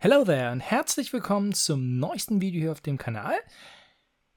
[0.00, 3.34] Hello there und herzlich willkommen zum neuesten Video hier auf dem Kanal.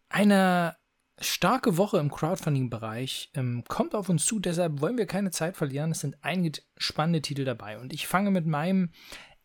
[0.10, 0.76] Eine
[1.20, 5.92] starke Woche im Crowdfunding-Bereich ähm, kommt auf uns zu, deshalb wollen wir keine Zeit verlieren.
[5.92, 8.90] Es sind einige spannende Titel dabei und ich fange mit meinem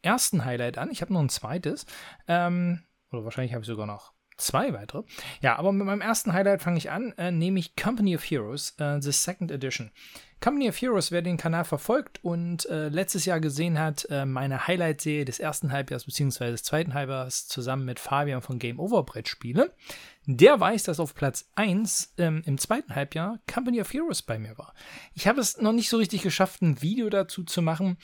[0.00, 0.90] ersten Highlight an.
[0.90, 1.84] Ich habe noch ein zweites.
[2.26, 5.02] Ähm, oder wahrscheinlich habe ich sogar noch zwei weitere.
[5.40, 9.00] Ja, aber mit meinem ersten Highlight fange ich an, äh, nämlich Company of Heroes, äh,
[9.00, 9.90] The Second Edition.
[10.40, 14.66] Company of Heroes, wer den Kanal verfolgt und äh, letztes Jahr gesehen hat, äh, meine
[14.66, 16.50] Highlight-Serie des ersten Halbjahres bzw.
[16.50, 19.72] des zweiten Halbjahres zusammen mit Fabian von Game Over Brettspiele,
[20.27, 24.58] der weiß, dass auf Platz 1 ähm, im zweiten Halbjahr Company of Heroes bei mir
[24.58, 24.74] war.
[25.14, 27.96] Ich habe es noch nicht so richtig geschafft, ein Video dazu zu machen,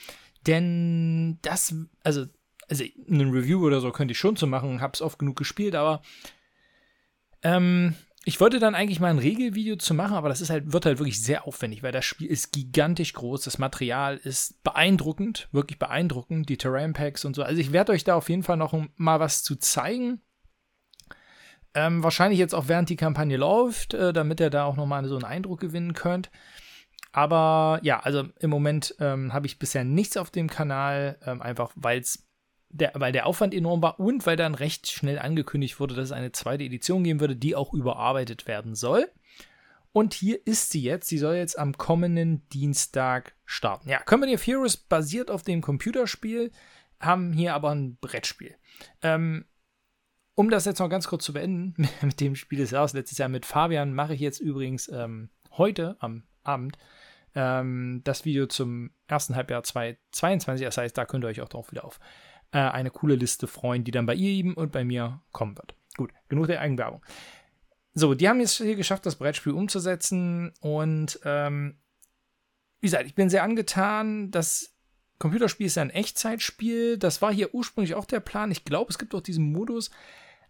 [0.47, 2.25] denn das, also
[2.69, 5.75] also ein Review oder so könnte ich schon zu machen, habe es oft genug gespielt,
[5.75, 6.01] aber
[7.41, 7.95] ähm,
[8.25, 10.99] ich wollte dann eigentlich mal ein Regelvideo zu machen, aber das ist halt, wird halt
[10.99, 16.47] wirklich sehr aufwendig, weil das Spiel ist gigantisch groß, das Material ist beeindruckend, wirklich beeindruckend,
[16.47, 17.43] die Terrain Packs und so.
[17.43, 20.21] Also ich werde euch da auf jeden Fall noch mal was zu zeigen.
[21.75, 25.03] Ähm, wahrscheinlich jetzt auch während die Kampagne läuft, äh, damit ihr da auch noch mal
[25.05, 26.29] so einen Eindruck gewinnen könnt.
[27.11, 31.71] Aber ja, also im Moment ähm, habe ich bisher nichts auf dem Kanal, ähm, einfach
[31.75, 32.25] weil es
[32.73, 36.11] der, weil der Aufwand enorm war und weil dann recht schnell angekündigt wurde, dass es
[36.11, 39.07] eine zweite Edition geben würde, die auch überarbeitet werden soll.
[39.91, 41.07] Und hier ist sie jetzt.
[41.07, 43.89] Sie soll jetzt am kommenden Dienstag starten.
[43.89, 46.51] Ja, Company of Heroes basiert auf dem Computerspiel,
[46.99, 48.55] haben hier aber ein Brettspiel.
[49.03, 49.45] Ähm,
[50.35, 53.29] um das jetzt noch ganz kurz zu beenden, mit dem Spiel des Jahres letztes Jahr
[53.29, 56.79] mit Fabian mache ich jetzt übrigens ähm, heute am Abend
[57.35, 60.65] ähm, das Video zum ersten Halbjahr 2022.
[60.65, 61.99] Das heißt, da könnt ihr euch auch drauf wieder auf
[62.53, 65.75] äh, eine coole Liste freuen, die dann bei ihr und bei mir kommen wird.
[65.97, 67.03] Gut, genug der Eigenwerbung.
[67.93, 71.77] So, die haben jetzt hier geschafft, das Brettspiel umzusetzen und ähm,
[72.79, 74.31] wie gesagt, ich bin sehr angetan.
[74.31, 74.75] Das
[75.19, 76.97] Computerspiel ist ja ein Echtzeitspiel.
[76.97, 78.51] Das war hier ursprünglich auch der Plan.
[78.51, 79.91] Ich glaube, es gibt auch diesen Modus,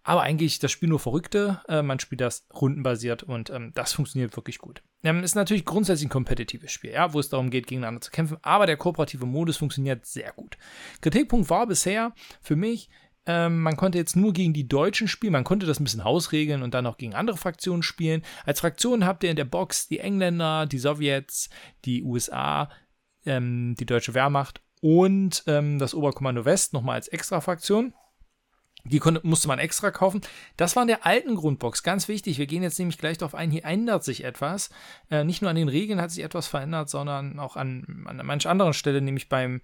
[0.03, 1.61] aber eigentlich das Spiel nur Verrückte.
[1.67, 4.83] Äh, man spielt das rundenbasiert und ähm, das funktioniert wirklich gut.
[5.03, 8.37] Ähm, ist natürlich grundsätzlich ein kompetitives Spiel, ja, wo es darum geht, gegeneinander zu kämpfen,
[8.41, 10.57] aber der kooperative Modus funktioniert sehr gut.
[11.01, 12.89] Kritikpunkt war bisher für mich,
[13.25, 16.61] ähm, man konnte jetzt nur gegen die Deutschen spielen, man konnte das ein bisschen hausregeln
[16.61, 18.23] und dann auch gegen andere Fraktionen spielen.
[18.45, 21.49] Als Fraktionen habt ihr in der Box die Engländer, die Sowjets,
[21.85, 22.69] die USA,
[23.25, 27.93] ähm, die deutsche Wehrmacht und ähm, das Oberkommando West nochmal als extra Fraktion.
[28.85, 30.21] Die konnte, musste man extra kaufen.
[30.57, 31.83] Das war in der alten Grundbox.
[31.83, 32.37] Ganz wichtig.
[32.37, 33.49] Wir gehen jetzt nämlich gleich darauf ein.
[33.49, 34.69] Hier ändert sich etwas.
[35.09, 38.45] Äh, nicht nur an den Regeln hat sich etwas verändert, sondern auch an, an manch
[38.47, 39.61] anderen Stelle, nämlich beim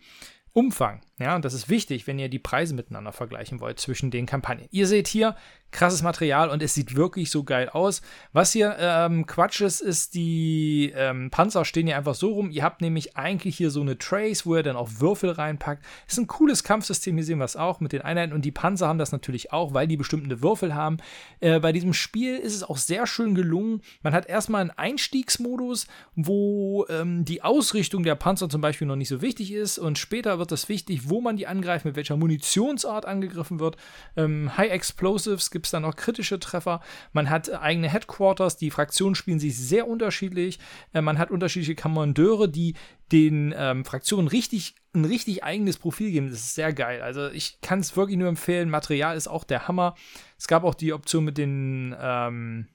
[0.53, 1.01] Umfang.
[1.19, 4.69] Ja, und das ist wichtig, wenn ihr die Preise miteinander vergleichen wollt zwischen den Kampagnen.
[4.71, 5.35] Ihr seht hier
[5.71, 8.01] krasses Material und es sieht wirklich so geil aus.
[8.33, 12.49] Was hier ähm, Quatsch ist, ist, die ähm, Panzer stehen hier einfach so rum.
[12.49, 15.85] Ihr habt nämlich eigentlich hier so eine Trace, wo ihr dann auch Würfel reinpackt.
[16.07, 18.87] Ist ein cooles Kampfsystem, hier sehen wir es auch mit den Einheiten und die Panzer
[18.87, 20.97] haben das natürlich auch, weil die bestimmte Würfel haben.
[21.39, 23.81] Äh, bei diesem Spiel ist es auch sehr schön gelungen.
[24.01, 29.09] Man hat erstmal einen Einstiegsmodus, wo ähm, die Ausrichtung der Panzer zum Beispiel noch nicht
[29.09, 33.05] so wichtig ist und später wird es wichtig, wo man die angreift, mit welcher Munitionsart
[33.05, 33.77] angegriffen wird.
[34.15, 36.81] Ähm, High Explosives gibt es dann auch kritische Treffer.
[37.13, 40.59] Man hat eigene Headquarters, die Fraktionen spielen sich sehr unterschiedlich.
[40.93, 42.75] Äh, man hat unterschiedliche Kommandeure, die
[43.11, 46.29] den ähm, Fraktionen richtig ein richtig eigenes Profil geben.
[46.29, 47.01] Das ist sehr geil.
[47.01, 48.69] Also ich kann es wirklich nur empfehlen.
[48.69, 49.95] Material ist auch der Hammer.
[50.37, 52.67] Es gab auch die Option mit den ähm,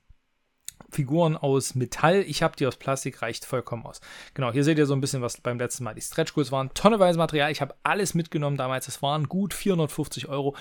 [0.94, 2.22] Figuren aus Metall.
[2.27, 4.00] Ich habe die aus Plastik, reicht vollkommen aus.
[4.34, 6.72] Genau, hier seht ihr so ein bisschen, was beim letzten Mal die Stretch Goals waren.
[6.75, 7.50] Tonneweise Material.
[7.50, 8.88] Ich habe alles mitgenommen damals.
[8.88, 10.56] Es waren gut 450 Euro.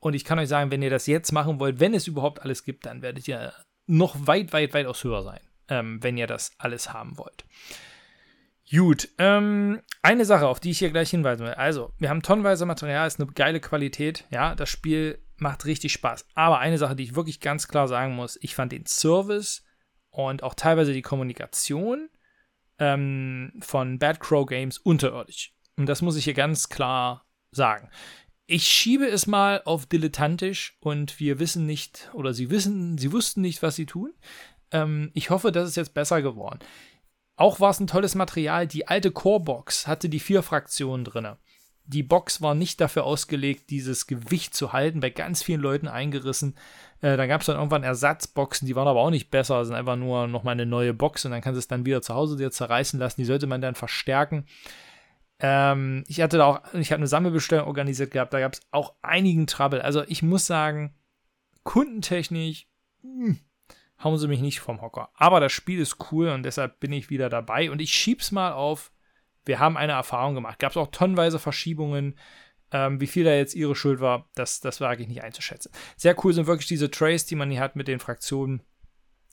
[0.00, 2.64] Und ich kann euch sagen, wenn ihr das jetzt machen wollt, wenn es überhaupt alles
[2.64, 3.52] gibt, dann werdet ihr
[3.86, 7.44] noch weit, weit, weit aus höher sein, ähm, wenn ihr das alles haben wollt.
[8.70, 11.54] Gut, ähm, eine Sache, auf die ich hier gleich hinweisen will.
[11.54, 14.24] Also, wir haben tonnenweise Material, ist eine geile Qualität.
[14.30, 16.26] Ja, das Spiel macht richtig Spaß.
[16.34, 19.64] Aber eine Sache, die ich wirklich ganz klar sagen muss, ich fand den Service
[20.10, 22.08] und auch teilweise die Kommunikation
[22.78, 25.54] ähm, von Bad Crow Games unterirdisch.
[25.76, 27.90] Und das muss ich hier ganz klar sagen.
[28.46, 33.42] Ich schiebe es mal auf dilettantisch und wir wissen nicht, oder sie wissen, sie wussten
[33.42, 34.14] nicht, was sie tun.
[34.70, 36.60] Ähm, ich hoffe, das ist jetzt besser geworden.
[37.36, 38.66] Auch war es ein tolles Material.
[38.66, 41.36] Die alte Core-Box hatte die vier Fraktionen drin
[41.88, 46.54] die Box war nicht dafür ausgelegt, dieses Gewicht zu halten, bei ganz vielen Leuten eingerissen.
[47.00, 49.96] Äh, da gab es dann irgendwann Ersatzboxen, die waren aber auch nicht besser, sind einfach
[49.96, 52.50] nur nochmal eine neue Box und dann kannst du es dann wieder zu Hause dir
[52.50, 53.22] zerreißen lassen.
[53.22, 54.44] Die sollte man dann verstärken.
[55.40, 58.92] Ähm, ich hatte da auch, ich habe eine Sammelbestellung organisiert gehabt, da gab es auch
[59.00, 59.80] einigen Trouble.
[59.80, 60.94] Also ich muss sagen,
[61.62, 62.66] kundentechnisch
[63.02, 63.38] mh, hm,
[64.04, 65.08] hauen sie mich nicht vom Hocker.
[65.14, 68.52] Aber das Spiel ist cool und deshalb bin ich wieder dabei und ich schieb's mal
[68.52, 68.92] auf
[69.48, 70.58] wir haben eine Erfahrung gemacht.
[70.58, 72.16] Gab es auch tonnenweise Verschiebungen.
[72.70, 75.72] Ähm, wie viel da jetzt ihre Schuld war, das, das wage ich nicht einzuschätzen.
[75.96, 78.62] Sehr cool sind wirklich diese Trays, die man hier hat mit den Fraktionen.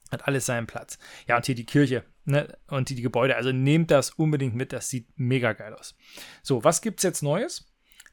[0.09, 0.97] Hat alles seinen Platz.
[1.27, 2.57] Ja, und hier die Kirche ne?
[2.67, 3.35] und die, die Gebäude.
[3.35, 5.95] Also nehmt das unbedingt mit, das sieht mega geil aus.
[6.43, 7.69] So, was gibt es jetzt Neues?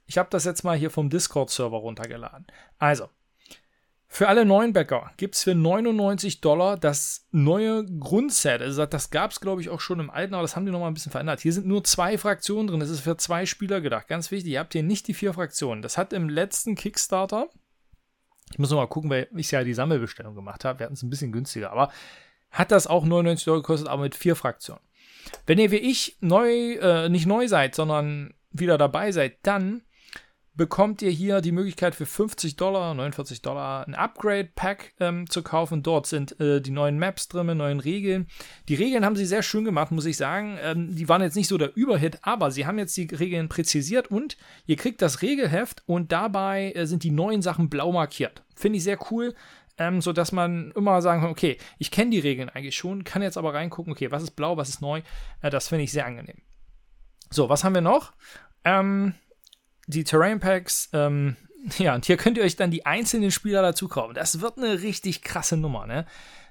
[0.07, 2.47] Ich habe das jetzt mal hier vom Discord-Server runtergeladen.
[2.79, 3.09] Also,
[4.15, 8.61] für alle neuen Bäcker gibt es für 99 Dollar das neue Grundset.
[8.61, 10.91] Also das gab es, glaube ich, auch schon im alten, aber das haben die nochmal
[10.91, 11.41] ein bisschen verändert.
[11.41, 12.81] Hier sind nur zwei Fraktionen drin.
[12.81, 14.09] Das ist für zwei Spieler gedacht.
[14.09, 15.81] Ganz wichtig, ihr habt hier nicht die vier Fraktionen.
[15.81, 17.49] Das hat im letzten Kickstarter,
[18.51, 20.81] ich muss nochmal gucken, weil ich ja die Sammelbestellung gemacht habe.
[20.81, 21.91] Wir hatten es ein bisschen günstiger, aber
[22.51, 24.83] hat das auch 99 Dollar gekostet, aber mit vier Fraktionen.
[25.47, 29.81] Wenn ihr wie ich neu, äh, nicht neu seid, sondern wieder dabei seid, dann
[30.55, 35.83] bekommt ihr hier die Möglichkeit für 50 Dollar, 49 Dollar ein Upgrade-Pack ähm, zu kaufen.
[35.83, 38.29] Dort sind äh, die neuen Maps drin, neuen Regeln.
[38.69, 40.59] Die Regeln haben sie sehr schön gemacht, muss ich sagen.
[40.63, 44.09] Ähm, die waren jetzt nicht so der Überhit, aber sie haben jetzt die Regeln präzisiert
[44.11, 48.45] und ihr kriegt das Regelheft und dabei äh, sind die neuen Sachen blau markiert.
[48.55, 49.35] Finde ich sehr cool.
[49.79, 53.23] Ähm, so dass man immer sagen kann, okay, ich kenne die Regeln eigentlich schon, kann
[53.23, 55.01] jetzt aber reingucken, okay, was ist blau, was ist neu.
[55.41, 56.37] Äh, das finde ich sehr angenehm.
[57.31, 58.13] So, was haben wir noch?
[58.65, 59.15] Ähm,
[59.87, 61.37] die Terrain Packs, ähm,
[61.79, 64.15] ja, und hier könnt ihr euch dann die einzelnen Spieler dazu kaufen.
[64.15, 66.07] Das wird eine richtig krasse Nummer, ne?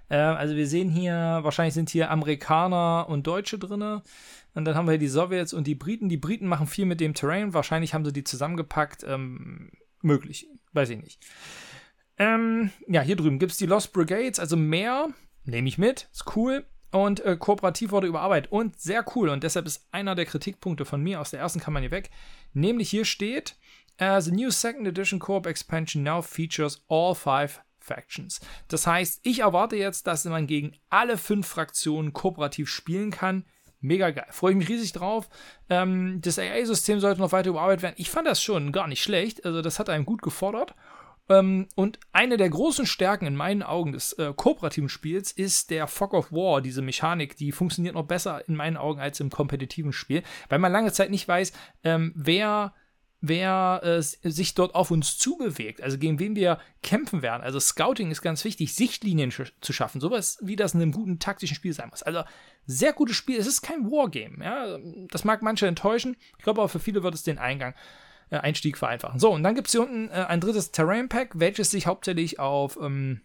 [0.09, 4.01] Äh, also wir sehen hier, wahrscheinlich sind hier Amerikaner und Deutsche drin.
[4.53, 6.09] Und dann haben wir hier die Sowjets und die Briten.
[6.09, 7.53] Die Briten machen viel mit dem Terrain.
[7.53, 9.03] Wahrscheinlich haben sie die zusammengepackt.
[9.07, 10.47] Ähm, möglich.
[10.73, 11.19] Weiß ich nicht.
[12.17, 15.09] Ähm, ja, hier drüben gibt es die Lost Brigades, also mehr.
[15.45, 16.09] Nehme ich mit.
[16.11, 19.29] Ist cool und äh, kooperativ wurde überarbeitet und sehr cool.
[19.29, 22.09] Und deshalb ist einer der Kritikpunkte von mir aus der ersten Kampagne weg.
[22.53, 23.55] Nämlich hier steht:
[24.01, 28.39] uh, The new Second Edition Co-op Expansion now features all five Factions.
[28.67, 33.45] Das heißt, ich erwarte jetzt, dass man gegen alle fünf Fraktionen kooperativ spielen kann.
[33.79, 34.27] Mega geil.
[34.29, 35.27] Freue ich mich riesig drauf.
[35.69, 37.95] Ähm, das AI-System sollte noch weiter überarbeitet werden.
[37.97, 39.43] Ich fand das schon gar nicht schlecht.
[39.43, 40.75] Also, das hat einem gut gefordert.
[41.31, 45.87] Ähm, und eine der großen Stärken in meinen Augen des äh, kooperativen Spiels ist der
[45.87, 49.93] Fog of War, diese Mechanik, die funktioniert noch besser in meinen Augen als im kompetitiven
[49.93, 52.73] Spiel, weil man lange Zeit nicht weiß, ähm, wer
[53.23, 57.43] wer äh, sich dort auf uns zubewegt, also gegen wen wir kämpfen werden.
[57.43, 61.19] Also Scouting ist ganz wichtig, Sichtlinien sch zu schaffen, sowas wie das in einem guten
[61.19, 62.01] taktischen Spiel sein muss.
[62.01, 62.23] Also
[62.65, 63.37] sehr gutes Spiel.
[63.37, 64.79] Es ist kein Wargame, ja,
[65.11, 66.17] das mag manche enttäuschen.
[66.39, 67.75] Ich glaube aber für viele wird es den Eingang
[68.31, 69.19] äh, Einstieg vereinfachen.
[69.19, 72.39] So, und dann gibt es hier unten äh, ein drittes Terrain Pack, welches sich hauptsächlich
[72.39, 73.21] auf ähm,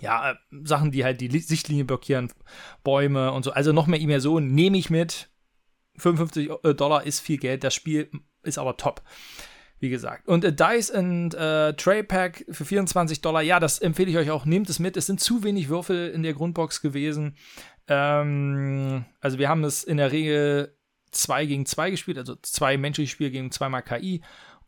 [0.00, 0.34] ja, äh,
[0.64, 2.32] Sachen, die halt die Sichtlinie blockieren,
[2.84, 3.52] Bäume und so.
[3.52, 5.28] Also noch mehr Immersion nehme ich mit.
[5.98, 7.64] 55 äh, Dollar ist viel Geld.
[7.64, 8.10] Das Spiel
[8.42, 9.02] ist aber top.
[9.78, 10.28] Wie gesagt.
[10.28, 13.42] Und äh, Dice äh, Tray Pack für 24 Dollar.
[13.42, 14.44] Ja, das empfehle ich euch auch.
[14.44, 14.96] Nehmt es mit.
[14.96, 17.36] Es sind zu wenig Würfel in der Grundbox gewesen.
[17.88, 20.76] Ähm, also wir haben es in der Regel
[21.12, 24.22] 2 gegen 2 gespielt, also zwei menschliche Spiele gegen zweimal KI.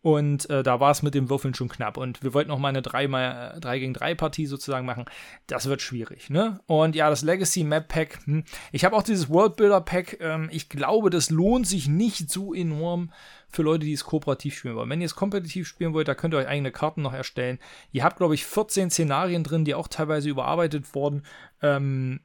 [0.05, 1.97] Und äh, da war es mit dem Würfeln schon knapp.
[1.97, 5.07] Und wir wollten noch mal eine 3, mal, 3 gegen 3 Partie sozusagen machen.
[5.47, 6.61] Das wird schwierig, ne?
[6.67, 8.19] Und ja, das Legacy Map Pack.
[8.27, 8.45] Hm.
[8.71, 10.19] Ich habe auch dieses World Builder Pack.
[10.21, 13.13] Ähm, ich glaube, das lohnt sich nicht so enorm
[13.49, 14.91] für Leute, die es kooperativ spielen wollen.
[14.91, 17.59] Wenn ihr es kompetitiv spielen wollt, da könnt ihr euch eigene Karten noch erstellen.
[17.91, 21.23] Ihr habt, glaube ich, 14 Szenarien drin, die auch teilweise überarbeitet wurden.
[21.63, 22.21] Ähm,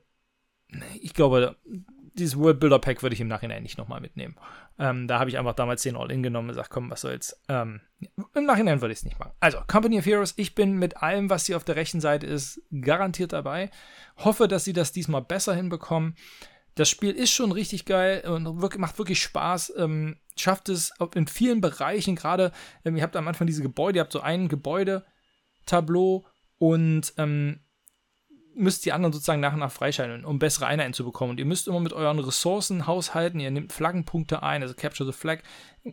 [0.99, 1.55] ich glaube,
[2.13, 4.35] dieses World Builder Pack würde ich im Nachhinein nicht nochmal mitnehmen.
[4.77, 7.39] Ähm, da habe ich einfach damals den All-In genommen und gesagt, komm, was soll's.
[7.49, 7.81] Ähm,
[8.35, 9.31] Im Nachhinein würde ich es nicht machen.
[9.39, 12.61] Also, Company of Heroes, ich bin mit allem, was hier auf der rechten Seite ist,
[12.81, 13.69] garantiert dabei.
[14.17, 16.15] Hoffe, dass sie das diesmal besser hinbekommen.
[16.75, 19.73] Das Spiel ist schon richtig geil und wirklich, macht wirklich Spaß.
[19.77, 22.51] Ähm, schafft es in vielen Bereichen, gerade,
[22.85, 26.25] ähm, ihr habt am Anfang diese Gebäude, ihr habt so ein Gebäudetableau
[26.57, 27.59] und ähm,
[28.55, 31.31] müsst die anderen sozusagen nach und nach freischalten, um bessere Einheiten zu bekommen.
[31.31, 33.39] Und ihr müsst immer mit euren Ressourcen haushalten.
[33.39, 35.39] Ihr nehmt Flaggenpunkte ein, also Capture the Flag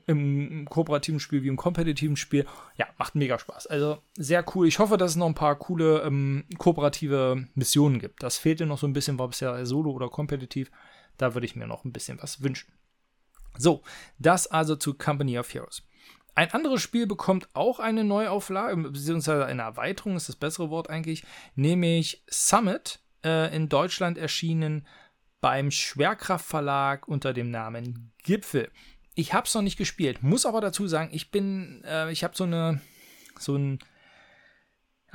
[0.06, 2.46] im, kooperativen Spiel wie im kompetitiven Spiel.
[2.76, 3.66] Ja, macht mega Spaß.
[3.68, 4.66] Also sehr cool.
[4.66, 8.22] Ich hoffe, dass es noch ein paar coole ähm, kooperative Missionen gibt.
[8.22, 10.70] Das fehlte noch so ein bisschen, war bisher solo oder kompetitiv.
[11.18, 12.72] Da würde ich mir noch ein bisschen was wünschen.
[13.58, 13.82] So,
[14.18, 15.82] das also zu Company of Heroes.
[16.36, 21.24] Ein anderes Spiel bekommt auch eine Neuauflage, beziehungsweise eine Erweiterung ist das bessere Wort eigentlich,
[21.54, 24.86] nämlich Summit, äh, in Deutschland erschienen
[25.40, 28.70] beim Schwerkraftverlag unter dem Namen Gipfel.
[29.14, 32.36] Ich habe es noch nicht gespielt, muss aber dazu sagen, ich bin, äh, ich habe
[32.36, 32.82] so eine,
[33.38, 33.78] so ein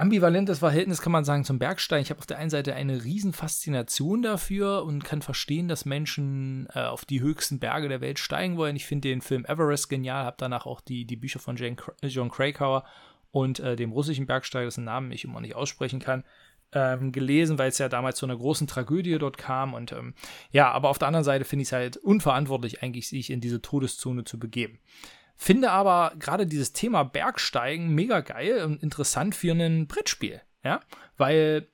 [0.01, 2.03] ambivalentes Verhältnis, kann man sagen, zum Bergsteigen.
[2.03, 6.67] Ich habe auf der einen Seite eine riesen Faszination dafür und kann verstehen, dass Menschen
[6.74, 8.75] äh, auf die höchsten Berge der Welt steigen wollen.
[8.75, 12.31] Ich finde den Film Everest genial, habe danach auch die, die Bücher von Jane, John
[12.31, 12.84] Krakauer
[13.29, 16.24] und äh, dem russischen Bergsteiger, dessen Namen ich immer nicht aussprechen kann,
[16.74, 19.75] ähm, gelesen, weil es ja damals zu einer großen Tragödie dort kam.
[19.75, 20.15] Und ähm,
[20.51, 23.62] ja, aber auf der anderen Seite finde ich es halt unverantwortlich, eigentlich sich in diese
[23.62, 24.79] Todeszone zu begeben.
[25.43, 30.39] Finde aber gerade dieses Thema Bergsteigen mega geil und interessant für ein Brettspiel.
[30.63, 30.81] Ja,
[31.17, 31.67] weil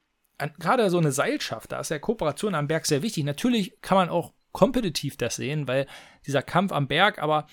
[0.58, 3.26] gerade so eine Seilschaft, da ist ja Kooperation am Berg sehr wichtig.
[3.26, 5.86] Natürlich kann man auch kompetitiv das sehen, weil
[6.26, 7.46] dieser Kampf am Berg, aber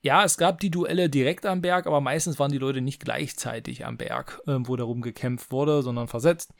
[0.00, 3.86] ja, es gab die Duelle direkt am Berg, aber meistens waren die Leute nicht gleichzeitig
[3.86, 6.54] am Berg, äh, wo darum gekämpft wurde, sondern versetzt.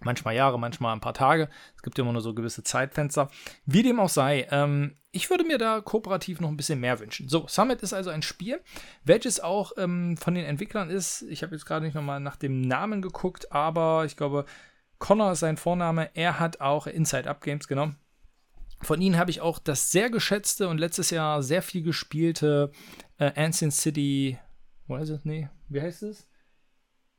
[0.00, 1.48] Manchmal Jahre, manchmal ein paar Tage.
[1.76, 3.30] Es gibt immer nur so gewisse Zeitfenster.
[3.64, 7.30] Wie dem auch sei, ähm, ich würde mir da kooperativ noch ein bisschen mehr wünschen.
[7.30, 8.60] So, Summit ist also ein Spiel,
[9.02, 11.22] welches auch ähm, von den Entwicklern ist.
[11.22, 14.44] Ich habe jetzt gerade nicht nochmal nach dem Namen geguckt, aber ich glaube,
[14.98, 16.10] Connor ist sein Vorname.
[16.12, 17.96] Er hat auch Inside Up Games genommen.
[18.82, 22.70] Von ihnen habe ich auch das sehr geschätzte und letztes Jahr sehr viel gespielte
[23.16, 24.38] äh, Ancient City.
[24.86, 25.24] Wo ist es?
[25.24, 26.28] Nee, wie heißt es?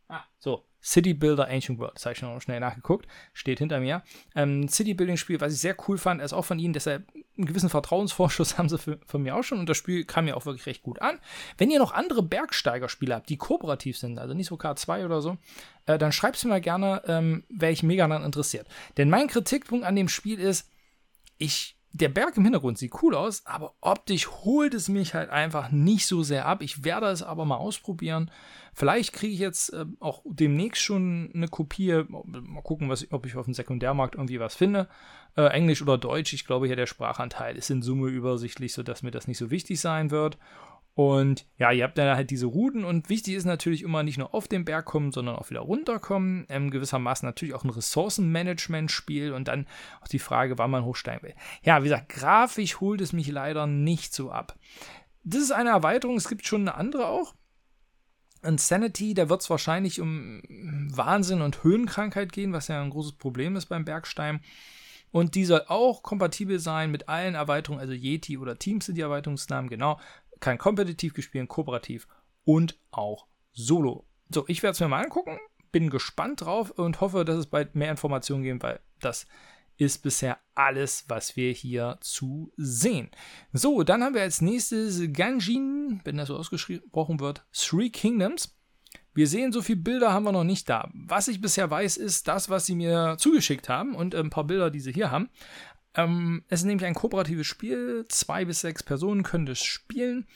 [0.07, 0.66] Ah, so.
[0.83, 1.95] City Builder Ancient World.
[1.95, 3.07] Das habe ich schon schnell nachgeguckt.
[3.33, 4.03] Steht hinter mir.
[4.35, 6.73] Ähm, City Building Spiel, was ich sehr cool fand, ist auch von ihnen.
[6.73, 7.07] Deshalb
[7.37, 9.59] einen gewissen Vertrauensvorschuss haben sie von mir auch schon.
[9.59, 11.19] Und das Spiel kam mir auch wirklich recht gut an.
[11.57, 15.37] Wenn ihr noch andere Bergsteigerspiele habt, die kooperativ sind, also nicht so K2 oder so,
[15.85, 18.67] äh, dann schreibt es mir mal gerne, ähm, wäre ich mega daran interessiert.
[18.97, 20.69] Denn mein Kritikpunkt an dem Spiel ist,
[21.37, 25.71] ich der Berg im Hintergrund sieht cool aus, aber optisch holt es mich halt einfach
[25.71, 26.61] nicht so sehr ab.
[26.61, 28.29] Ich werde es aber mal ausprobieren.
[28.73, 32.03] Vielleicht kriege ich jetzt äh, auch demnächst schon eine Kopie.
[32.07, 34.87] Mal gucken, was, ob ich auf dem Sekundärmarkt irgendwie was finde.
[35.35, 36.33] Äh, Englisch oder Deutsch.
[36.33, 39.79] Ich glaube hier der Sprachanteil ist in Summe übersichtlich, sodass mir das nicht so wichtig
[39.79, 40.37] sein wird.
[40.97, 44.33] Und ja, ihr habt dann halt diese Routen und wichtig ist natürlich immer nicht nur
[44.33, 46.47] auf den Berg kommen, sondern auch wieder runterkommen.
[46.49, 49.67] Ähm, gewissermaßen natürlich auch ein Ressourcenmanagement-Spiel und dann
[50.01, 51.35] auch die Frage, wann man hochsteigen will.
[51.61, 54.57] Ja, wie gesagt, grafisch holt es mich leider nicht so ab.
[55.23, 57.35] Das ist eine Erweiterung, es gibt schon eine andere auch.
[58.41, 60.41] Insanity, da wird es wahrscheinlich um
[60.91, 64.41] Wahnsinn und Höhenkrankheit gehen, was ja ein großes Problem ist beim Bergsteigen.
[65.11, 69.01] Und die soll auch kompatibel sein mit allen Erweiterungen, also Yeti oder Teams sind die
[69.01, 69.99] Erweiterungsnamen, genau
[70.39, 72.07] kann kompetitiv gespielt, kooperativ
[72.43, 74.05] und auch solo.
[74.29, 75.37] So, ich werde es mir mal angucken,
[75.71, 79.27] bin gespannt drauf und hoffe, dass es bald mehr Informationen geben, weil das
[79.77, 83.11] ist bisher alles, was wir hier zu sehen.
[83.53, 88.55] So, dann haben wir als nächstes Ganjin, wenn das so ausgesprochen wird, Three Kingdoms.
[89.13, 90.89] Wir sehen, so viele Bilder haben wir noch nicht da.
[90.93, 94.69] Was ich bisher weiß, ist das, was sie mir zugeschickt haben und ein paar Bilder,
[94.69, 95.29] die sie hier haben.
[95.97, 98.05] Ähm, es ist nämlich ein kooperatives Spiel.
[98.07, 100.27] Zwei bis sechs Personen können das spielen.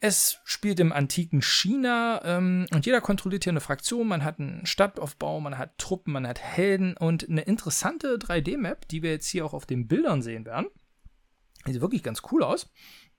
[0.00, 4.08] Es spielt im antiken China ähm, und jeder kontrolliert hier eine Fraktion.
[4.08, 9.02] Man hat einen Stadtaufbau, man hat Truppen, man hat Helden und eine interessante 3D-Map, die
[9.02, 10.66] wir jetzt hier auch auf den Bildern sehen werden.
[11.66, 12.68] Sieht wirklich ganz cool aus.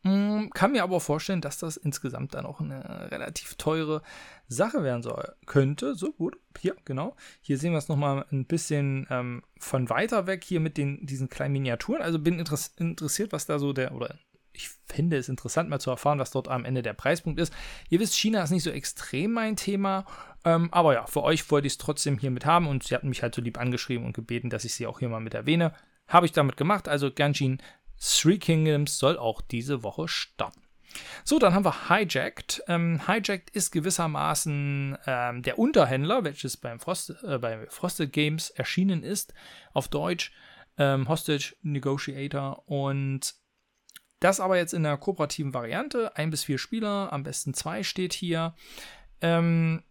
[0.04, 4.02] Mm, kann mir aber vorstellen, dass das insgesamt dann auch eine relativ teure
[4.48, 5.34] Sache werden soll.
[5.46, 7.16] Könnte, so gut, hier, genau.
[7.42, 11.30] Hier sehen wir es nochmal ein bisschen ähm, von weiter weg hier mit den, diesen
[11.30, 12.02] kleinen Miniaturen.
[12.02, 14.16] Also bin interess interessiert, was da so der, oder
[14.52, 17.54] ich finde es interessant mal zu erfahren, was dort am Ende der Preispunkt ist.
[17.90, 20.06] Ihr wisst, China ist nicht so extrem mein Thema,
[20.46, 23.10] ähm, aber ja, für euch wollte ich es trotzdem hier mit haben und sie hatten
[23.10, 25.74] mich halt so lieb angeschrieben und gebeten, dass ich sie auch hier mal mit erwähne.
[26.08, 27.60] Habe ich damit gemacht, also Ganshin
[28.00, 30.62] Three Kingdoms soll auch diese Woche starten.
[31.24, 32.64] So, dann haben wir Hijacked.
[32.68, 39.04] Ähm, Hijacked ist gewissermaßen ähm, der Unterhändler, welches beim Frost, äh, bei Frosted Games erschienen
[39.04, 39.34] ist,
[39.74, 40.32] auf Deutsch.
[40.78, 43.36] Ähm, Hostage Negotiator und
[44.20, 46.16] das aber jetzt in der kooperativen Variante.
[46.16, 48.56] Ein bis vier Spieler, am besten zwei steht hier.
[49.22, 49.84] Ähm,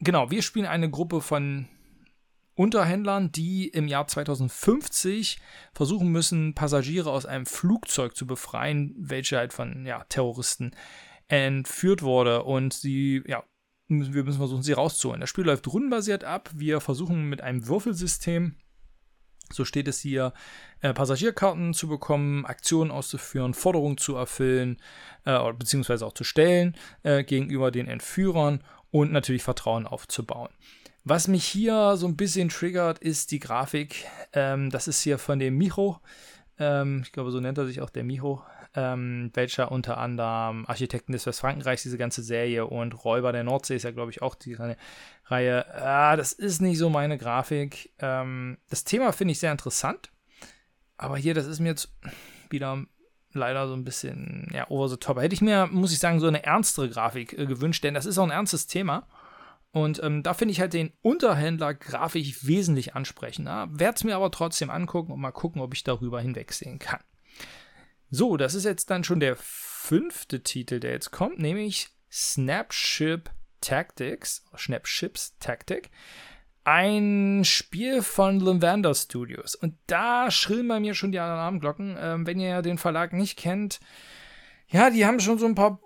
[0.00, 1.68] genau, wir spielen eine Gruppe von
[2.58, 5.38] Unterhändlern, die im Jahr 2050
[5.72, 10.72] versuchen müssen, Passagiere aus einem Flugzeug zu befreien, welche halt von ja, Terroristen
[11.28, 12.42] entführt wurde.
[12.42, 13.44] Und sie, ja,
[13.86, 15.20] wir müssen versuchen, sie rauszuholen.
[15.20, 16.50] Das Spiel läuft rundenbasiert ab.
[16.52, 18.56] Wir versuchen mit einem Würfelsystem,
[19.52, 20.32] so steht es hier,
[20.80, 24.78] äh, Passagierkarten zu bekommen, Aktionen auszuführen, Forderungen zu erfüllen,
[25.24, 30.50] äh, beziehungsweise auch zu stellen äh, gegenüber den Entführern und natürlich Vertrauen aufzubauen.
[31.04, 34.04] Was mich hier so ein bisschen triggert, ist die Grafik.
[34.32, 36.00] Ähm, das ist hier von dem Micho.
[36.58, 38.42] Ähm, ich glaube, so nennt er sich auch der Micho.
[38.74, 43.84] Ähm, welcher unter anderem Architekten des Westfrankenreichs, diese ganze Serie und Räuber der Nordsee ist
[43.84, 44.56] ja, glaube ich, auch die
[45.24, 45.74] Reihe.
[45.74, 47.90] Ah, das ist nicht so meine Grafik.
[47.98, 50.10] Ähm, das Thema finde ich sehr interessant.
[50.98, 51.90] Aber hier, das ist mir jetzt
[52.50, 52.84] wieder
[53.32, 55.18] leider so ein bisschen ja, over the top.
[55.18, 58.18] Hätte ich mir, muss ich sagen, so eine ernstere Grafik äh, gewünscht, denn das ist
[58.18, 59.06] auch ein ernstes Thema.
[59.70, 63.68] Und ähm, da finde ich halt den Unterhändler grafisch wesentlich ansprechender.
[63.70, 67.00] Werde es mir aber trotzdem angucken und mal gucken, ob ich darüber hinwegsehen kann.
[68.10, 74.44] So, das ist jetzt dann schon der fünfte Titel, der jetzt kommt, nämlich Snapship Tactics,
[74.56, 75.90] Snapships Tactic.
[76.64, 79.54] Ein Spiel von Levander Studios.
[79.54, 81.96] Und da schrillen bei mir schon die Alarmglocken.
[81.98, 83.80] Ähm, wenn ihr den Verlag nicht kennt,
[84.68, 85.80] ja, die haben schon so ein paar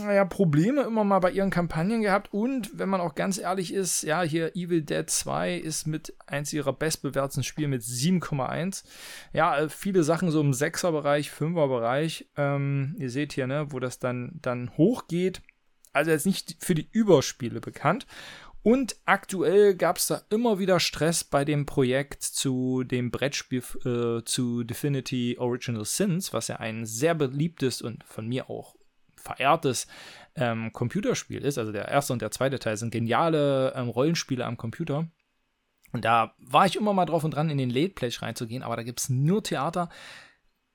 [0.00, 2.32] naja, Probleme immer mal bei ihren Kampagnen gehabt.
[2.32, 6.52] Und wenn man auch ganz ehrlich ist, ja, hier Evil Dead 2 ist mit eins
[6.52, 8.84] ihrer bestbewerteten Spiele mit 7,1.
[9.32, 12.28] Ja, äh, viele Sachen so im 6er-Bereich, 5er-Bereich.
[12.36, 15.42] Ähm, ihr seht hier, ne, wo das dann, dann hochgeht.
[15.92, 18.06] Also jetzt nicht für die Überspiele bekannt.
[18.62, 24.24] Und aktuell gab es da immer wieder Stress bei dem Projekt zu dem Brettspiel äh,
[24.24, 28.74] zu Divinity Original Sins, was ja ein sehr beliebtes und von mir auch
[29.26, 29.86] verehrtes
[30.36, 31.58] ähm, Computerspiel ist.
[31.58, 35.08] Also der erste und der zweite Teil sind geniale ähm, Rollenspiele am Computer.
[35.92, 38.76] Und da war ich immer mal drauf und dran, in den Late Pledge reinzugehen, aber
[38.76, 39.88] da gibt es nur Theater.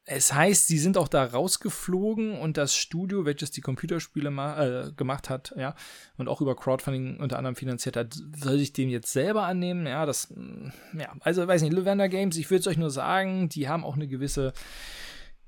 [0.03, 5.29] Es heißt, sie sind auch da rausgeflogen und das Studio, welches die Computerspiele äh, gemacht
[5.29, 5.75] hat, ja,
[6.17, 9.85] und auch über Crowdfunding unter anderem finanziert hat, soll sich dem jetzt selber annehmen.
[9.85, 13.47] Ja, das, mm, ja, also weiß nicht, Lavender Games, ich würde es euch nur sagen,
[13.47, 14.53] die haben auch eine gewisse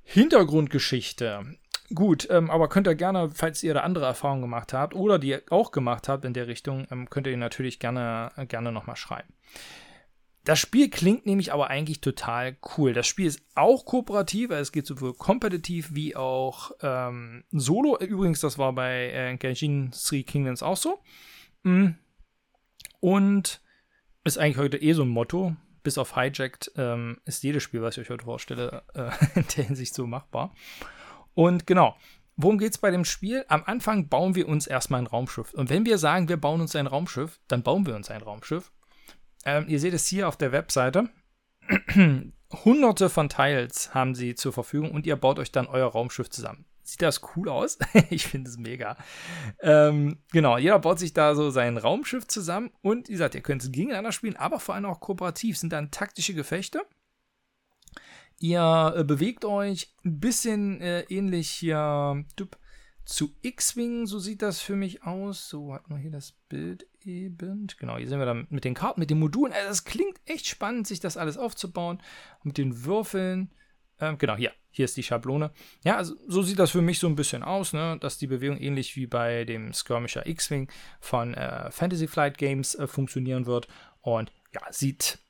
[0.03, 1.57] Hintergrundgeschichte.
[1.93, 5.37] Gut, ähm, aber könnt ihr gerne, falls ihr da andere Erfahrungen gemacht habt oder die
[5.49, 9.33] auch gemacht habt in der Richtung, ähm, könnt ihr natürlich gerne, äh, gerne nochmal schreiben.
[10.45, 12.91] Das Spiel klingt nämlich aber eigentlich total cool.
[12.91, 17.97] Das Spiel ist auch kooperativ, es geht sowohl kompetitiv wie auch ähm, solo.
[17.97, 20.99] Übrigens, das war bei äh, Genshin Three Kingdoms auch so.
[21.63, 21.91] Mm.
[22.99, 23.61] Und
[24.25, 25.55] ist eigentlich heute eh so ein Motto.
[25.81, 29.65] Bis auf Hijacked ähm, ist jedes Spiel, was ich euch heute vorstelle, äh, in der
[29.65, 30.53] Hinsicht so machbar.
[31.33, 31.95] Und genau,
[32.35, 33.45] worum geht es bei dem Spiel?
[33.47, 35.53] Am Anfang bauen wir uns erstmal ein Raumschiff.
[35.53, 38.71] Und wenn wir sagen, wir bauen uns ein Raumschiff, dann bauen wir uns ein Raumschiff.
[39.45, 41.09] Ähm, ihr seht es hier auf der Webseite.
[42.65, 46.65] Hunderte von Teils haben sie zur Verfügung und ihr baut euch dann euer Raumschiff zusammen.
[46.83, 47.79] Sieht das cool aus?
[48.09, 48.97] ich finde es mega.
[49.61, 53.63] Ähm, genau, jeder baut sich da so sein Raumschiff zusammen und wie gesagt, ihr könnt
[53.63, 55.57] es gegeneinander spielen, aber vor allem auch kooperativ.
[55.57, 56.81] Sind dann taktische Gefechte.
[58.43, 62.59] Ihr äh, bewegt euch ein bisschen äh, ähnlich hier dup,
[63.05, 65.47] zu X-Wing, so sieht das für mich aus.
[65.47, 67.67] So hat man hier das Bild eben.
[67.79, 69.53] Genau, hier sind wir dann mit den Karten, mit den Modulen.
[69.53, 72.03] Also das klingt echt spannend, sich das alles aufzubauen.
[72.43, 73.49] Mit den Würfeln.
[74.01, 74.51] Ähm, genau, hier.
[74.71, 75.51] Hier ist die Schablone.
[75.85, 77.97] Ja, also so sieht das für mich so ein bisschen aus, ne?
[78.01, 82.87] dass die Bewegung ähnlich wie bei dem Skirmisher X-Wing von äh, Fantasy Flight Games äh,
[82.87, 83.69] funktionieren wird.
[84.01, 85.22] Und ja, sieht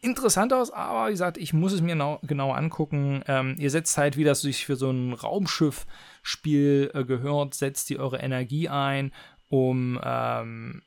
[0.00, 3.22] interessant aus, aber wie gesagt, ich muss es mir genau, genau angucken.
[3.26, 8.00] Ähm, ihr setzt halt, wie das sich für so ein Raumschiff-Spiel äh, gehört, setzt ihr
[8.00, 9.12] eure Energie ein,
[9.48, 10.82] um ähm,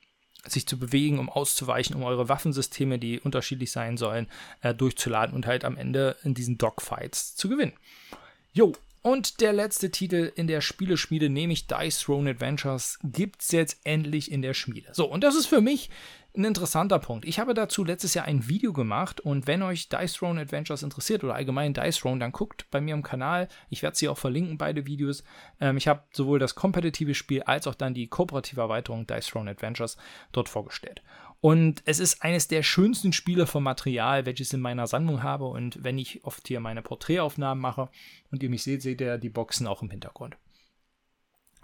[0.46, 4.26] sich zu bewegen, um auszuweichen, um eure Waffensysteme, die unterschiedlich sein sollen,
[4.62, 7.74] äh, durchzuladen und halt am Ende in diesen Dogfights zu gewinnen.
[8.52, 13.78] Jo, und der letzte Titel in der Spieleschmiede, nämlich Dice Throne Adventures, gibt es jetzt
[13.84, 14.90] endlich in der Schmiede.
[14.92, 15.88] So, und das ist für mich
[16.36, 17.24] ein interessanter Punkt.
[17.24, 21.24] Ich habe dazu letztes Jahr ein Video gemacht und wenn euch Dice Throne Adventures interessiert
[21.24, 23.48] oder allgemein Dice Throne, dann guckt bei mir im Kanal.
[23.68, 25.24] Ich werde sie auch verlinken, beide Videos.
[25.60, 29.50] Ähm, ich habe sowohl das kompetitive Spiel als auch dann die kooperative Erweiterung Dice Throne
[29.50, 29.96] Adventures
[30.32, 31.02] dort vorgestellt.
[31.40, 35.46] Und es ist eines der schönsten Spiele vom Material, welches ich in meiner Sammlung habe.
[35.46, 37.88] Und wenn ich oft hier meine Porträtaufnahmen mache
[38.30, 40.36] und ihr mich seht, seht ihr die Boxen auch im Hintergrund.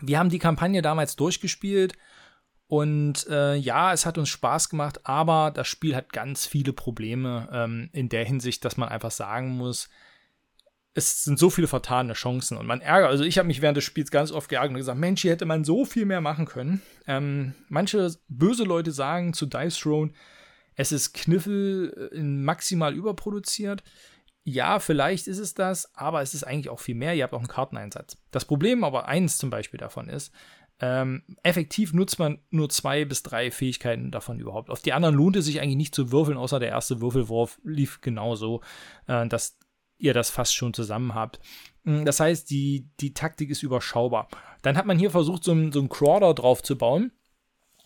[0.00, 1.94] Wir haben die Kampagne damals durchgespielt
[2.68, 7.48] und äh, ja, es hat uns Spaß gemacht, aber das Spiel hat ganz viele Probleme
[7.52, 9.88] ähm, in der Hinsicht, dass man einfach sagen muss,
[10.94, 13.10] es sind so viele vertane Chancen und man ärgert.
[13.10, 15.44] Also ich habe mich während des Spiels ganz oft geärgert und gesagt, Mensch, hier hätte
[15.44, 16.80] man so viel mehr machen können.
[17.06, 20.12] Ähm, manche böse Leute sagen zu Dice Throne,
[20.74, 23.84] es ist Kniffel äh, maximal überproduziert.
[24.42, 27.14] Ja, vielleicht ist es das, aber es ist eigentlich auch viel mehr.
[27.14, 28.16] Ihr habt auch einen Karteneinsatz.
[28.30, 30.32] Das Problem aber eins zum Beispiel davon ist,
[30.80, 34.68] ähm, effektiv nutzt man nur zwei bis drei Fähigkeiten davon überhaupt.
[34.68, 38.00] Auf die anderen lohnt es sich eigentlich nicht zu würfeln, außer der erste Würfelwurf lief
[38.00, 38.60] genauso,
[39.06, 39.58] äh, dass
[39.98, 41.40] ihr das fast schon zusammen habt.
[41.84, 44.28] Mm, das heißt, die, die Taktik ist überschaubar.
[44.60, 47.12] Dann hat man hier versucht, so, einen, so einen Crawler drauf zu bauen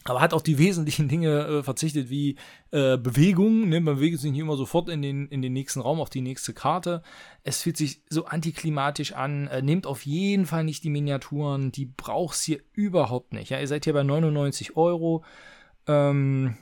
[0.05, 2.37] aber hat auch die wesentlichen Dinge äh, verzichtet, wie
[2.71, 3.69] äh, Bewegung.
[3.69, 3.81] Ne?
[3.81, 6.55] Man bewegt sich nicht immer sofort in den, in den nächsten Raum, auf die nächste
[6.55, 7.03] Karte.
[7.43, 9.47] Es fühlt sich so antiklimatisch an.
[9.49, 11.71] Äh, nehmt auf jeden Fall nicht die Miniaturen.
[11.71, 13.51] Die braucht's hier überhaupt nicht.
[13.51, 13.61] Ja?
[13.61, 15.23] Ihr seid hier bei 99 Euro.
[15.87, 16.57] Ähm,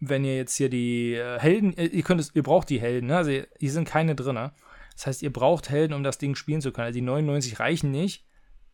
[0.00, 3.06] wenn ihr jetzt hier die äh, Helden, äh, ihr könnt es, ihr braucht die Helden,
[3.06, 3.16] ne?
[3.16, 4.50] also hier sind keine drin.
[4.94, 6.86] Das heißt, ihr braucht Helden, um das Ding spielen zu können.
[6.86, 8.24] Also die 99 reichen nicht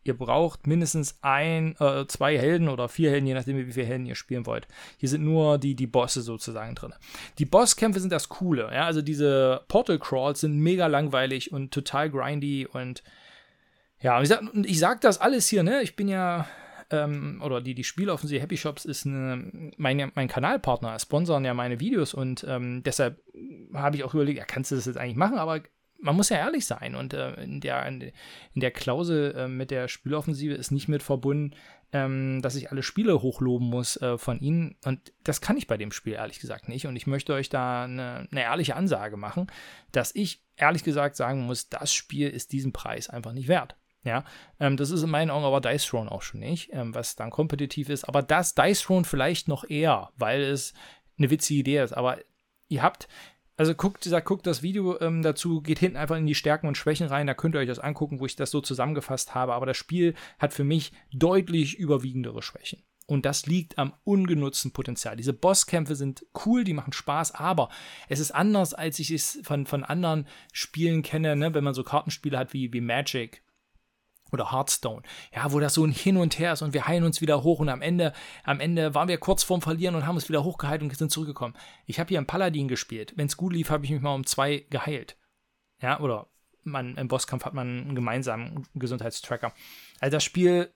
[0.03, 4.05] ihr braucht mindestens ein, äh, zwei Helden oder vier Helden, je nachdem, wie viele Helden
[4.05, 4.67] ihr spielen wollt.
[4.97, 6.93] Hier sind nur die, die Bosse sozusagen drin.
[7.37, 12.09] Die Bosskämpfe sind das Coole, ja, also diese Portal Crawls sind mega langweilig und total
[12.09, 13.03] grindy und
[14.01, 16.47] ja, ich sag, ich sag das alles hier, ne, ich bin ja,
[16.89, 21.79] ähm, oder die, die Spieleoffensive Happy Shops ist eine, mein, mein Kanalpartner, sponsern ja meine
[21.81, 23.21] Videos und ähm, deshalb
[23.73, 25.61] habe ich auch überlegt, ja, kannst du das jetzt eigentlich machen, aber
[26.01, 28.11] man muss ja ehrlich sein und äh, in, der, in
[28.55, 31.55] der Klausel äh, mit der Spieloffensive ist nicht mit verbunden,
[31.91, 34.75] ähm, dass ich alle Spiele hochloben muss äh, von ihnen.
[34.85, 36.85] Und das kann ich bei dem Spiel ehrlich gesagt nicht.
[36.87, 39.47] Und ich möchte euch da eine, eine ehrliche Ansage machen,
[39.91, 43.75] dass ich ehrlich gesagt sagen muss, das Spiel ist diesen Preis einfach nicht wert.
[44.03, 44.23] Ja,
[44.61, 47.31] ähm, das ist in meinen Augen aber Dice Throne auch schon nicht, ähm, was dann
[47.31, 48.05] kompetitiv ist.
[48.05, 50.73] Aber das Dice Throne vielleicht noch eher, weil es
[51.17, 51.93] eine witzige Idee ist.
[51.93, 52.17] Aber
[52.69, 53.09] ihr habt,
[53.59, 56.77] also guckt, dieser, guckt das Video ähm, dazu, geht hinten einfach in die Stärken und
[56.77, 59.53] Schwächen rein, da könnt ihr euch das angucken, wo ich das so zusammengefasst habe.
[59.53, 62.81] Aber das Spiel hat für mich deutlich überwiegendere Schwächen.
[63.05, 65.17] Und das liegt am ungenutzten Potenzial.
[65.17, 67.67] Diese Bosskämpfe sind cool, die machen Spaß, aber
[68.07, 71.53] es ist anders, als ich es von, von anderen Spielen kenne, ne?
[71.53, 73.43] wenn man so Kartenspiele hat wie, wie Magic
[74.31, 75.01] oder Hearthstone,
[75.33, 77.59] ja, wo das so ein Hin und Her ist und wir heilen uns wieder hoch
[77.59, 78.13] und am Ende,
[78.43, 81.55] am Ende waren wir kurz vorm Verlieren und haben uns wieder hochgehalten und sind zurückgekommen.
[81.85, 83.13] Ich habe hier einen Paladin gespielt.
[83.15, 85.17] Wenn es gut lief, habe ich mich mal um zwei geheilt.
[85.81, 86.27] Ja, oder
[86.63, 89.53] man, im Bosskampf hat man einen gemeinsamen Gesundheitstracker.
[89.99, 90.73] Also das Spiel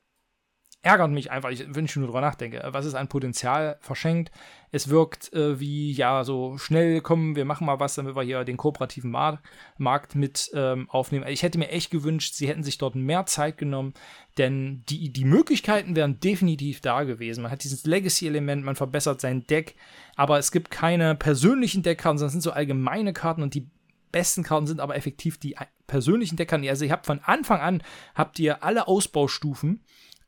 [0.84, 2.62] ärgert mich einfach, wenn ich nur drüber nachdenke.
[2.72, 4.32] Was ist ein Potenzial verschenkt?
[4.70, 8.44] Es wirkt äh, wie, ja, so schnell kommen, wir machen mal was, damit wir hier
[8.44, 9.42] den kooperativen Mar
[9.78, 11.26] Markt mit ähm, aufnehmen.
[11.30, 13.94] Ich hätte mir echt gewünscht, sie hätten sich dort mehr Zeit genommen,
[14.38, 17.44] denn die, die Möglichkeiten wären definitiv da gewesen.
[17.44, 19.76] Man hat dieses Legacy-Element, man verbessert sein Deck,
[20.18, 23.70] aber es gibt keine persönlichen Deckkarten, sondern es sind so allgemeine Karten und die
[24.12, 25.56] besten Karten sind aber effektiv die
[25.88, 26.68] persönlichen Deckkarten.
[26.68, 27.84] Also ihr habt von Anfang an,
[28.16, 29.82] habt ihr alle Ausbaustufen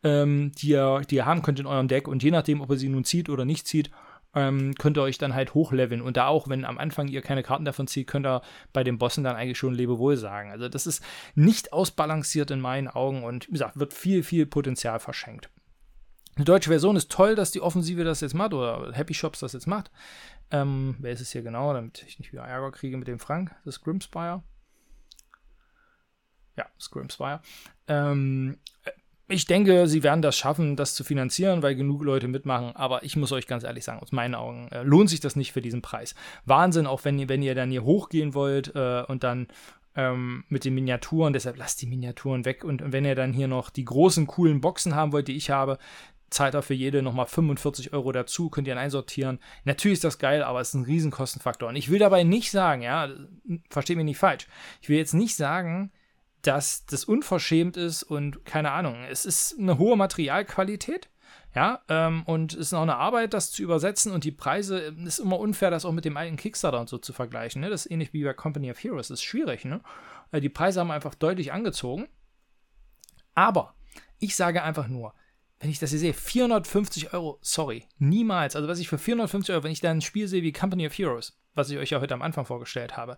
[0.06, 2.08] ähm, die, ihr, die ihr haben könnt in eurem Deck.
[2.08, 3.90] Und je nachdem, ob ihr sie nun zieht oder nicht zieht,
[4.36, 6.02] ähm, könnt ihr euch dann halt hochleveln.
[6.02, 8.42] Und da auch, wenn am Anfang ihr keine Karten davon zieht, könnt ihr
[8.72, 10.52] bei den Bossen dann eigentlich schon Lebewohl sagen.
[10.52, 15.00] Also das ist nicht ausbalanciert in meinen Augen und wie gesagt, wird viel, viel Potenzial
[15.00, 15.50] verschenkt.
[16.38, 19.54] Die deutsche Version ist toll, dass die Offensive das jetzt macht oder Happy Shops das
[19.54, 19.90] jetzt macht.
[20.52, 23.56] Ähm, wer ist es hier genau, damit ich nicht wieder Ärger kriege mit dem Frank?
[23.64, 24.44] Das ist Grimspire.
[26.58, 27.42] Ja, Scrimspire.
[27.88, 28.58] Ähm,
[29.28, 32.76] ich denke, sie werden das schaffen, das zu finanzieren, weil genug Leute mitmachen.
[32.76, 35.52] Aber ich muss euch ganz ehrlich sagen, aus meinen Augen äh, lohnt sich das nicht
[35.52, 36.16] für diesen Preis.
[36.46, 39.48] Wahnsinn, auch wenn ihr, wenn ihr dann hier hochgehen wollt äh, und dann
[39.96, 42.64] ähm, mit den Miniaturen, deshalb lasst die Miniaturen weg.
[42.64, 45.50] Und, und wenn ihr dann hier noch die großen, coolen Boxen haben wollt, die ich
[45.50, 45.80] habe,
[46.30, 49.40] zahlt er für jede nochmal 45 Euro dazu, könnt ihr dann einsortieren.
[49.64, 51.70] Natürlich ist das geil, aber es ist ein Riesenkostenfaktor.
[51.70, 53.10] Und ich will dabei nicht sagen, ja,
[53.70, 54.48] versteht mich nicht falsch.
[54.82, 55.92] Ich will jetzt nicht sagen,
[56.46, 61.10] dass das unverschämt ist und keine Ahnung, es ist eine hohe Materialqualität.
[61.56, 65.08] Ja, ähm, und es ist noch eine Arbeit, das zu übersetzen und die Preise ähm,
[65.08, 67.62] ist immer unfair, das auch mit dem alten Kickstarter und so zu vergleichen.
[67.62, 67.70] Ne?
[67.70, 69.64] Das ist ähnlich wie bei Company of Heroes, das ist schwierig.
[69.64, 69.80] Ne?
[70.32, 72.10] Äh, die Preise haben einfach deutlich angezogen.
[73.36, 73.74] Aber
[74.20, 75.14] ich sage einfach nur,
[75.60, 78.58] wenn ich das hier sehe, 450 Euro, sorry, niemals.
[78.58, 80.98] Also was ich für 450 Euro, wenn ich da ein Spiel sehe wie Company of
[80.98, 83.18] Heroes, was ich euch ja heute am Anfang vorgestellt habe,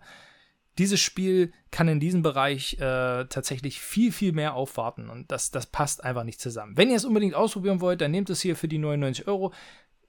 [0.78, 5.66] dieses Spiel kann in diesem Bereich äh, tatsächlich viel, viel mehr aufwarten und das, das
[5.66, 6.76] passt einfach nicht zusammen.
[6.76, 9.52] Wenn ihr es unbedingt ausprobieren wollt, dann nehmt es hier für die 99 Euro.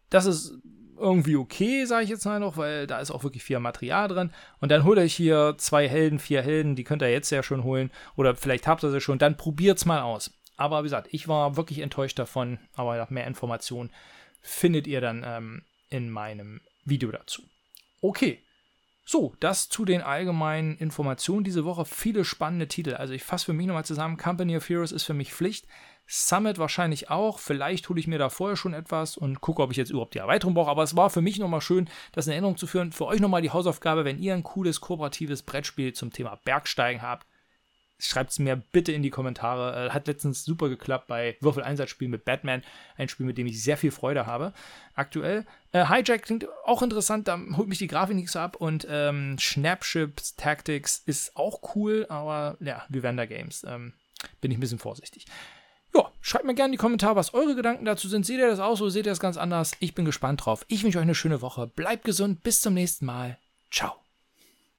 [0.09, 0.53] Das ist
[0.97, 4.31] irgendwie okay, sage ich jetzt mal noch, weil da ist auch wirklich viel Material drin.
[4.59, 7.63] Und dann holt euch hier zwei Helden, vier Helden, die könnt ihr jetzt ja schon
[7.63, 7.89] holen.
[8.15, 10.31] Oder vielleicht habt ihr sie schon, dann probiert's mal aus.
[10.57, 13.91] Aber wie gesagt, ich war wirklich enttäuscht davon, aber mehr Informationen
[14.41, 17.43] findet ihr dann ähm, in meinem Video dazu.
[18.01, 18.39] Okay,
[19.09, 21.83] so, das zu den allgemeinen Informationen diese Woche.
[21.83, 22.93] Viele spannende Titel.
[22.93, 24.17] Also ich fasse für mich nochmal zusammen.
[24.17, 25.65] Company of Heroes ist für mich Pflicht.
[26.05, 27.39] Summit wahrscheinlich auch.
[27.39, 30.19] Vielleicht hole ich mir da vorher schon etwas und gucke, ob ich jetzt überhaupt die
[30.19, 30.69] Erweiterung brauche.
[30.69, 32.91] Aber es war für mich nochmal schön, das in Erinnerung zu führen.
[32.91, 37.25] Für euch nochmal die Hausaufgabe, wenn ihr ein cooles kooperatives Brettspiel zum Thema Bergsteigen habt,
[38.01, 39.87] Schreibt es mir bitte in die Kommentare.
[39.87, 42.63] Äh, hat letztens super geklappt bei Würfel-Einsatzspielen mit Batman.
[42.97, 44.53] Ein Spiel, mit dem ich sehr viel Freude habe.
[44.95, 45.45] Aktuell.
[45.73, 48.55] Äh, Hijack klingt auch interessant, da holt mich die Grafik nicht so ab.
[48.55, 53.65] Und ähm, Snapships Tactics ist auch cool, aber ja, Vivander Games.
[53.67, 53.93] Ähm,
[54.41, 55.25] bin ich ein bisschen vorsichtig.
[55.93, 58.25] Ja, schreibt mir gerne in die Kommentare, was eure Gedanken dazu sind.
[58.25, 58.89] Seht ihr das auch so?
[58.89, 59.73] Seht ihr das ganz anders?
[59.79, 60.65] Ich bin gespannt drauf.
[60.67, 61.67] Ich wünsche euch eine schöne Woche.
[61.67, 62.43] Bleibt gesund.
[62.43, 63.37] Bis zum nächsten Mal.
[63.71, 64.08] Ciao.